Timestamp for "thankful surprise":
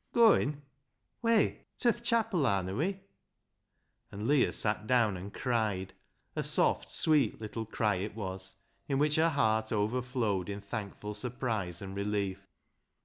10.60-11.82